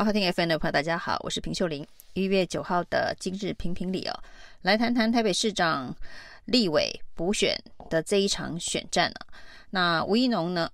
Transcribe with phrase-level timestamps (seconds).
[0.00, 1.86] 好好听 FM 的朋友，大家好，我是平秀玲。
[2.14, 4.18] 一月九号的今日评评理哦，
[4.62, 5.94] 来谈谈台北市长、
[6.46, 7.54] 立委补选
[7.90, 9.26] 的这一场选战啊。
[9.68, 10.70] 那吴怡农呢，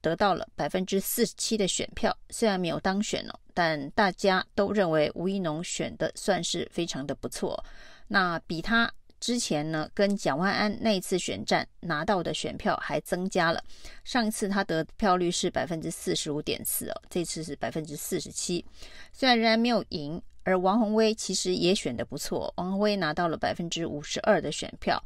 [0.00, 7.64] 得到了百分之四十七的选票，虽然没有当选哦，但大家都认为吴怡农选的算是非常的不错。
[8.06, 8.88] 那比他。
[9.22, 13.62] 之前呢，跟蒋万安那一次选战拿到的选票还增加了。
[14.02, 18.64] 上一次他得票率是百分之四十五点四哦，这次是百分之四十七。
[19.12, 25.00] 虽然仍然没有赢，而王宏威其实也选的不错，王宏威拿到了百分之五十二的选票，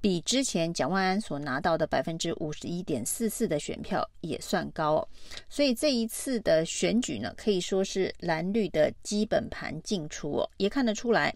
[0.00, 5.08] 比之前蒋万安所拿到的百分之五十一点四四的选票也算高哦。
[5.48, 11.32] 所以这一次的选举呢，可以说是蓝绿的基本盘进出哦，也看得出来。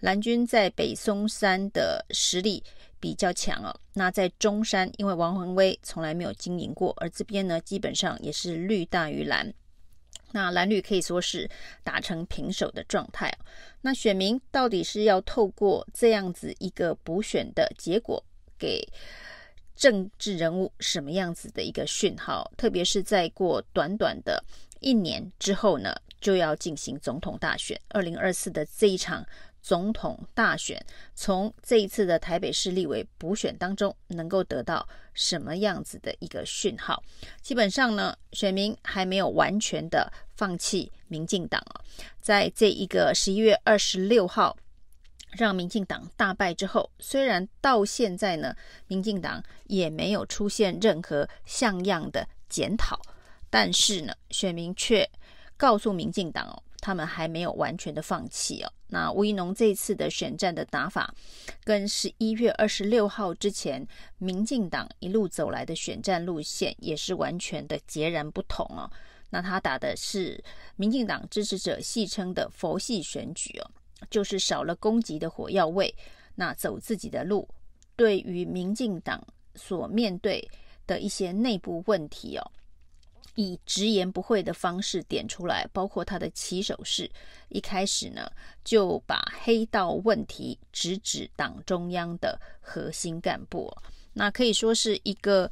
[0.00, 2.62] 蓝军在北松山的实力
[3.00, 9.52] 比较强哦，那在中山，因为王恒威从来没有经营过，而这边呢，基本上也是绿大于蓝，
[10.32, 11.48] 那蓝绿可以说是
[11.82, 13.30] 打成平手的状态。
[13.82, 18.24] 那选民到底是要透过这样子一个补选的结果，
[18.58, 18.88] 给
[19.76, 22.50] 政治人物什么样子的一个讯号？
[22.56, 24.42] 特别是在过短短的
[24.80, 29.26] 一年之后呢，就要进行总统大选，二零二四的这一场。
[29.64, 30.84] 总统大选，
[31.14, 37.02] 从这一次的台北市立委补选当中，能够得到什么样子的一个讯号？
[37.40, 41.80] 基本上呢，选民还没有完全的放弃民进党啊。
[42.20, 44.54] 在这一个十一月二十六号
[45.32, 48.54] 让民进党大败之后，虽然到现在呢，
[48.86, 53.00] 民进党也没有出现任何像样的检讨，
[53.48, 55.10] 但是呢，选民却
[55.56, 56.62] 告诉民进党哦。
[56.84, 58.70] 他们还没有完全的放弃哦。
[58.94, 61.12] 那吴怡农这次的选战的打法，
[61.64, 63.84] 跟十一月二十六号之前
[64.18, 68.88] 民进党一路走来的选战路线也是完全的截然不同哦。
[69.30, 70.40] 那他打的是
[70.76, 73.68] 民进党支持者戏称的佛系选举哦，
[74.08, 75.92] 就是少了攻击的火药味，
[76.36, 77.48] 那走自己的路。
[77.96, 79.20] 对于民进党
[79.56, 80.48] 所面对
[80.86, 82.52] 的一些内部问题哦。
[83.34, 87.10] 以直言不讳的方式点出来，包括他的起手式，
[87.48, 88.30] 一开始呢
[88.64, 93.74] 就把黑道问题直指党中央的核心干部，
[94.12, 95.50] 那可以说是一个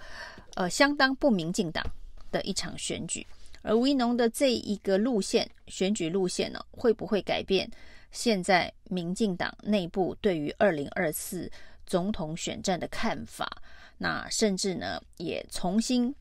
[0.54, 1.84] 呃相当不民进党
[2.30, 3.26] 的一场选举。
[3.62, 7.70] 而吴怡农的这一个路线选举路线呢，会不会改变
[8.10, 11.50] 现在民进党内部对于二零二四
[11.86, 13.62] 总统选战的看法？
[13.98, 16.12] 那甚至呢也重新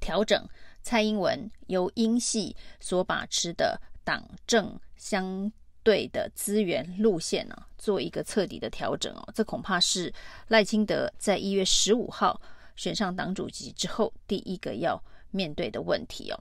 [0.00, 0.44] 调整。
[0.82, 5.50] 蔡英文由英系所把持的党政相
[5.82, 10.12] 对的资源路线呢、啊，做一个彻底的调整哦，这恐怕是
[10.48, 12.40] 赖清德在一月十五号
[12.76, 16.40] 选上党主席之后第一个要面对的问题哦。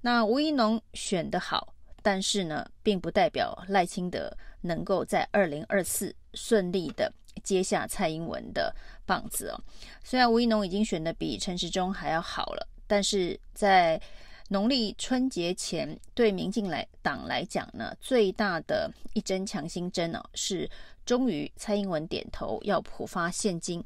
[0.00, 8.74] 那吴怡农选得好，但是呢，并不代表赖清德能够在二零二四顺利的接下蔡英文的
[9.06, 9.60] 棒子哦。
[10.04, 12.68] 虽然吴怡农已经选的比陈时中还要好了。
[12.92, 13.98] 但是在
[14.50, 20.70] 农历春节前，对民进来党来讲呢，最大的一针强心针呢、哦，是
[21.06, 23.82] 终于蔡英文点头要普发现金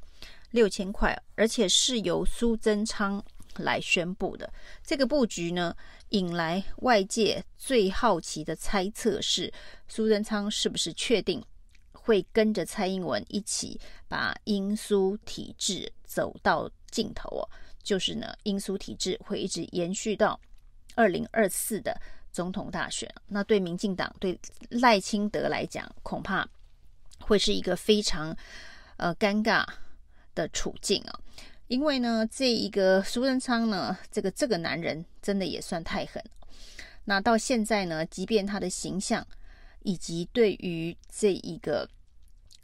[0.50, 3.24] 六千块，而且是由苏贞昌
[3.58, 4.52] 来宣布的。
[4.82, 5.72] 这个布局呢，
[6.08, 9.52] 引来外界最好奇的猜测是，
[9.86, 11.40] 苏贞昌是不是确定
[11.92, 17.48] 会跟着蔡英文一起把英苏体制走到尽头哦？
[17.86, 20.38] 就是呢，英苏体制会一直延续到
[20.96, 21.96] 二零二四的
[22.32, 23.08] 总统大选。
[23.28, 24.36] 那对民进党、对
[24.68, 26.44] 赖清德来讲，恐怕
[27.20, 28.36] 会是一个非常
[28.96, 29.64] 呃尴尬
[30.34, 31.20] 的处境啊。
[31.68, 36.20] 因为呢，这一个苏贞昌呢，这个这个男人真的也算太狠。
[37.04, 39.24] 那到现在呢，即便他的形象
[39.84, 41.88] 以及对于这一个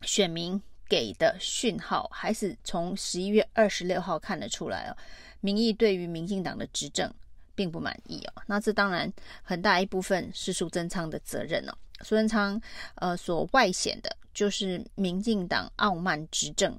[0.01, 0.61] 选民。
[0.93, 4.97] 给的讯号还是从十一月二十六号看得出来哦，
[5.41, 7.11] 民意对于民进党的执政
[7.55, 8.43] 并不满意哦。
[8.47, 9.11] 那这当然
[9.43, 11.73] 很大一部分是苏贞昌的责任哦。
[12.03, 12.61] 苏贞昌
[12.97, 16.79] 呃所外显的就是民进党傲慢执政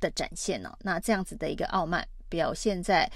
[0.00, 0.76] 的展现哦。
[0.80, 3.08] 那这样子的一个傲慢表现在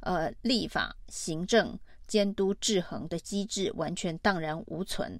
[0.00, 1.78] 呃立法、行政、
[2.08, 5.16] 监督、制衡的机制完全荡然无存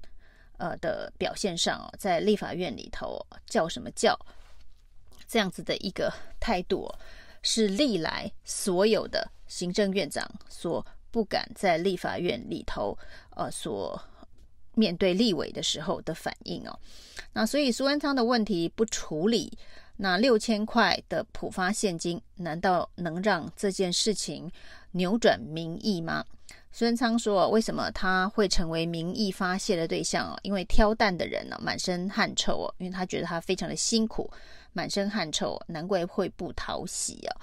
[0.56, 4.18] 呃的表现上哦，在立法院里头叫什么叫？
[5.32, 6.86] 这样子的一个态度，
[7.40, 12.94] 是历来所有的行政院长所不敢在立法院里头，
[13.30, 13.98] 呃，所
[14.74, 16.78] 面对立委的时候的反应哦。
[17.32, 19.50] 那所以苏恩昌的问题不处理，
[19.96, 24.52] 那六千块的普发现金，难道能让这件事情
[24.90, 26.22] 扭转民意吗？
[26.70, 30.38] 苏恩昌说：“为什么他会成为民意发泄的对象？
[30.42, 34.30] 因为挑担的人呢，满身汗臭哦，因为他觉得他非常的辛苦，
[34.72, 37.36] 满身汗臭，难怪会不讨喜啊。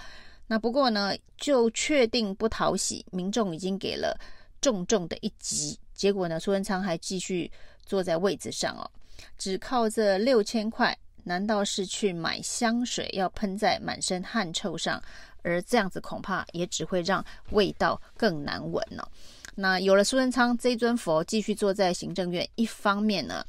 [0.47, 4.19] 那不过呢，就确定不讨喜，民众已经给了
[4.61, 5.79] 重重的一击。
[5.93, 7.51] 结果呢，苏贞昌还继续
[7.85, 8.89] 坐在位子上哦，
[9.37, 15.03] 只靠这六千块。”难道是去买香水要喷在满身汗臭上？
[15.43, 19.07] 而这样子恐怕也只会让味道更难闻、哦。
[19.53, 23.45] 那有了苏贞昌这尊佛继续坐在行政院，一方面呢，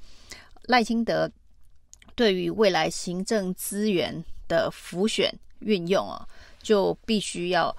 [0.65, 1.31] 赖清德
[2.21, 6.21] 对于未来行政资源的浮选运用、哦，
[6.63, 7.75] 就必须要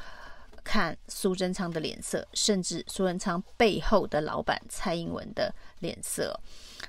[0.63, 6.35] 看苏贞昌的脸色，甚至苏贞昌背后的老板蔡英文的脸色。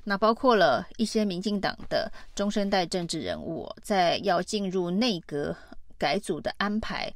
[0.03, 5.55] 那包括了一些民进党的中生代政治人物，在要进入内阁
[5.99, 7.13] 改组的安排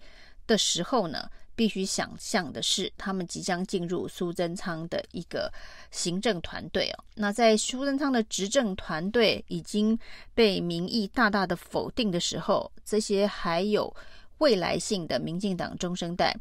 [0.47, 5.53] 的时候呢，必须想象的是，他们即将进入苏贞昌的一个
[5.91, 7.05] 行政团队哦。
[7.17, 9.99] 那在苏贞昌的执政团队已经
[10.35, 13.93] 被民意大大的否定的时候，这些还有
[14.39, 16.37] 未来性的民进党中生代。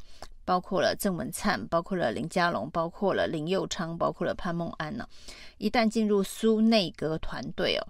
[0.48, 5.10] 包括了郑文灿，包括了林佳龙，包括了林佑昌，包括了潘孟安呢、
[5.58, 7.82] 一旦进入苏内阁团队哦，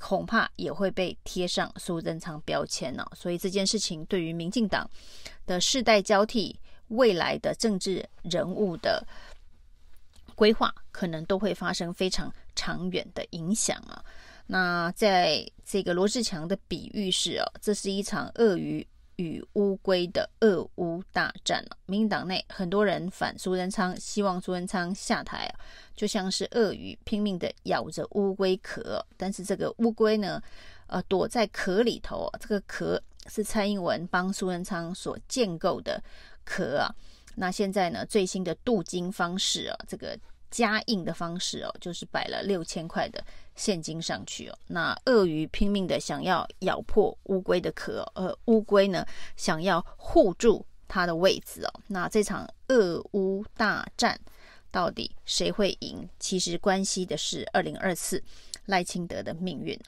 [0.00, 3.12] 恐怕也会被贴上苏贞昌标签呢、哦。
[3.14, 4.88] 所以这件事情对于民进党
[5.46, 6.58] 的世代交替、
[6.88, 9.06] 未来的政治人物的
[10.34, 14.02] 规划，可能都会发生非常长远的影响啊。
[14.46, 18.84] 那在这个罗志强的比喻是哦，这是一场鳄鱼。
[19.20, 25.52] 与乌龟的俄乌大战，民进党内很多人反苏贞昌，希望苏贞昌下台，
[25.94, 30.42] 就像是鳄鱼拼命的咬着乌龟壳，但是这个乌龟呢，
[30.86, 36.02] 呃，躲在壳里头，这个壳是蔡英文帮苏贞昌所建构的
[36.44, 36.88] 壳啊。
[37.36, 40.18] 那现在呢，最新的镀金方式啊，这个。
[40.50, 43.24] 加印的方式哦，就是摆了六千块的
[43.54, 44.58] 现金上去哦。
[44.66, 49.06] 那鳄鱼拼命的想要咬破乌龟的壳，而乌龟呢，
[49.36, 51.80] 想要护住它的位置哦。
[51.86, 54.18] 那这场俄乌大战
[54.70, 56.08] 到底谁会赢？
[56.18, 58.22] 其实关系的是二零二四
[58.66, 59.78] 赖清德的命运。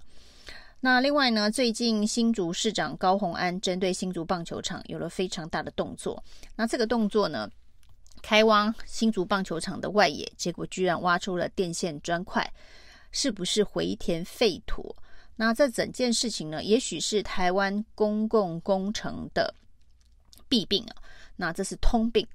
[0.84, 6.20] 那另外呢，最近新竹市长高虹安针对新竹棒球场有了非常大的动作。
[6.56, 7.48] 那这个动作呢，
[8.22, 12.48] 开挖新竹棒球场的外野，结果居然挖出了电线砖块，
[13.10, 14.94] 是不是回填废土？
[15.34, 19.52] 那这整件事情呢，也许是台湾公共工程的
[20.48, 20.96] 弊病啊。
[21.36, 22.26] 那这是通病。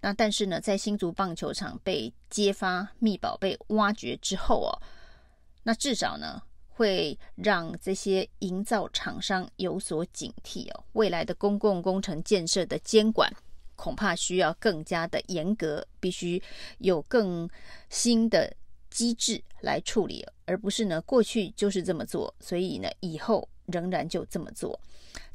[0.00, 4.72] 那但是呢，在新竹棒球场被揭发密宝被挖掘之后哦，
[5.62, 10.84] 那至少呢，会让这些营造厂商有所警惕哦。
[10.92, 13.32] 未来的公共工程建设的监管。
[13.76, 16.42] 恐怕需要更加的严格，必须
[16.78, 17.48] 有更
[17.88, 18.52] 新的
[18.90, 24.78] 机制来处理，而不是呢，过去就是这么做，所以呢，以后仍然就这么做。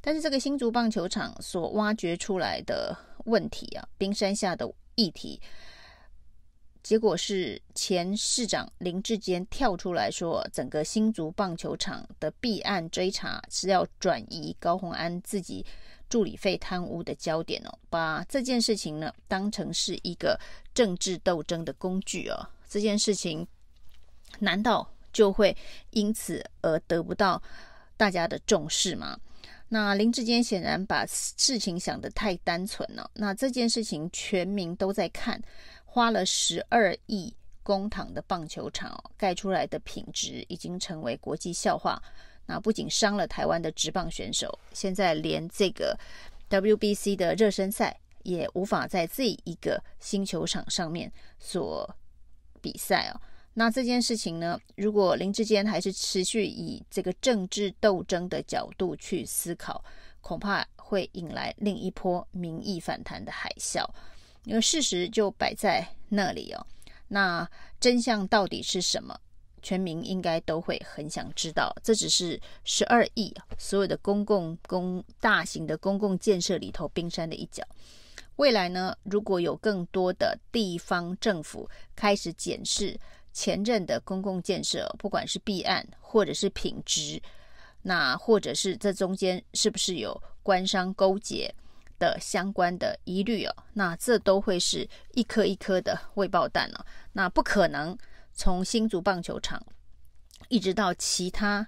[0.01, 5.39] 但是这个新竹棒球场所挖掘出来的问题啊，冰山下的议题，
[6.81, 15.63] 结果是前市长林志坚跳出来说，整个新竹棒球场的弊案追查是要转移高虹安自己。
[16.11, 20.37] 助理费贪污的焦点哦，把这件事情呢当成是一个
[20.73, 23.47] 政治斗争的工具哦，这件事情
[24.39, 25.55] 难道就会
[25.91, 27.41] 因此而得不到
[27.95, 29.17] 大家的重视吗？
[29.69, 33.09] 那林志坚显然把事情想得太单纯了。
[33.13, 35.41] 那这件事情全民都在看，
[35.85, 42.03] 花了十二亿公帑的棒球场哦，盖出来的品质已经成为国际笑话。
[42.51, 45.97] 那不仅伤了台湾的职棒选手，现在连这个
[46.49, 51.89] WBC 的热身赛也无法在这一个新球场上面所
[52.59, 53.21] 比赛哦。
[53.53, 59.81] 那这件事情呢，如果林志坚还是持续以这个政治斗争的角度去思考，
[60.19, 63.85] 恐怕会引来另一波民意反弹的海啸。
[64.43, 66.67] 因为事实就摆在那里哦，
[67.07, 69.17] 那真相到底是什么？
[69.61, 77.63] 全民应该都会很想知道，这只是十二亿所有的公共公大型的公共建设里头冰山的一角。
[78.37, 82.99] 未来呢，如果有更多的地方政府开始检视
[83.31, 87.21] 前任的公共建设，不管是弊案或者是品质，
[87.83, 91.53] 那或者是这中间是不是有官商勾结
[91.99, 96.85] 的相关的疑虑哦，那这都会是一颗一颗的未爆弹了。
[97.13, 97.95] 那不可能。
[98.41, 99.63] 从新竹棒球场
[100.49, 101.67] 一直到其他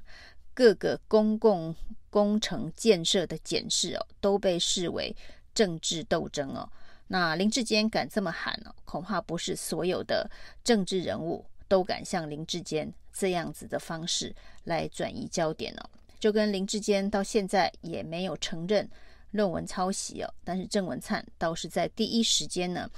[0.55, 1.75] 各个公共
[2.09, 5.15] 工程建设的检视哦，都被视为
[5.53, 6.67] 政治斗争哦。
[7.05, 10.27] 那林志坚敢这么喊哦，恐怕不是所有的
[10.63, 15.89] 政治人物都敢像林志坚这样子的方式来转移焦点哦。
[16.19, 18.89] 就跟林志坚到现在也没有承认
[19.29, 22.89] 论文抄袭哦，但是郑文灿倒是在第一时间呢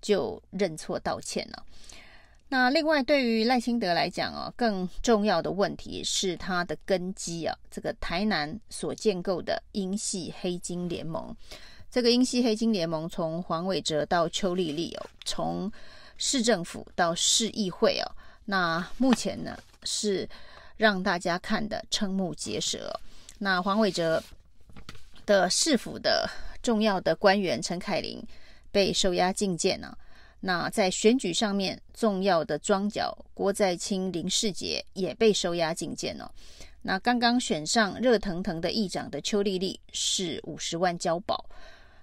[0.00, 1.66] 就认错道歉了。
[2.50, 11.36] 那另外对于赖清德来讲哦，更重要的问题是他的根基啊，这个台南所建构的英系黑金联盟。
[11.90, 15.70] 这个英系黑金联盟从黄伟哲到邱丽丽哦，从
[16.16, 18.10] 市政府到市议会哦，
[18.46, 20.26] 那目前呢是
[20.78, 22.98] 让大家看得瞠目结舌。
[23.38, 24.22] 那黄伟哲
[25.26, 26.28] 的市府的
[26.62, 28.22] 重要的官员陈凯琳
[28.72, 29.94] 被收押禁见呢。
[30.40, 36.32] 那在选举上面重要的庄脚郭在清、林世杰也被收押禁见了。
[36.82, 41.44] 那刚刚选上热腾腾的议长的邱丽丽是五十万交保。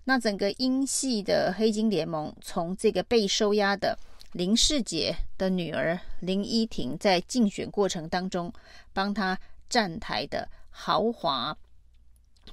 [0.03, 3.97] 那整个英系的黑金联盟，从这个被收押的
[4.33, 8.53] 林世杰的女儿林依婷在竞选过程当中
[8.93, 9.39] 帮他
[9.69, 11.57] 站台的豪华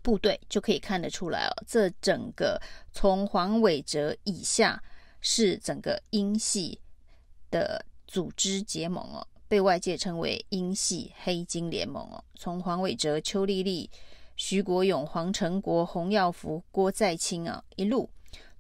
[0.01, 1.65] 部队，就可以看得出来哦。
[1.67, 2.59] 这整个
[2.93, 4.83] 从黄伟哲以下
[5.23, 6.79] 是整个英系
[7.51, 12.23] 的组织结盟哦，被外界称为英系黑金联盟哦。
[12.35, 13.89] 从黄伟哲、邱丽丽。
[14.35, 18.09] 徐国勇、黄成国、洪耀福、郭在清啊，一路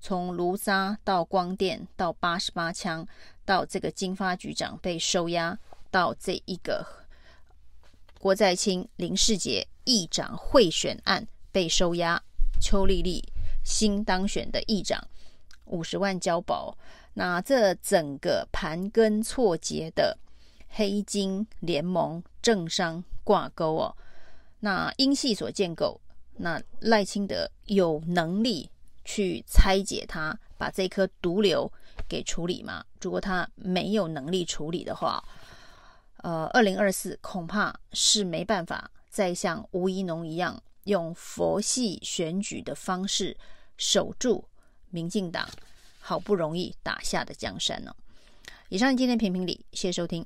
[0.00, 3.04] 从卢沙到光电，到八十八枪，
[3.44, 5.58] 到这个经发局长被收押，
[5.90, 6.86] 到这一个
[8.20, 12.22] 郭在清、林世杰议长贿选案被收押，
[12.60, 13.24] 邱丽丽
[13.64, 15.02] 新当选的议长
[15.66, 16.76] 五十万交保，
[17.14, 20.18] 那这整个盘根错节的
[20.68, 23.96] 黑金联盟政商挂钩哦。
[24.60, 26.00] 那英系所建构，
[26.36, 28.70] 那赖清德有能力
[29.04, 31.70] 去拆解它，把这颗毒瘤
[32.08, 32.84] 给处理吗？
[33.00, 35.22] 如果他没有能力处理的话，
[36.18, 43.36] 呃，二零二四恐怕是没办法再像吴怡农一样用佛系选举的方式
[43.76, 44.44] 守住
[44.92, 45.48] 民进党
[45.98, 47.96] 好不容易打下的江山呢、哦。
[48.68, 50.24] 以上今天评评理，谢谢收听。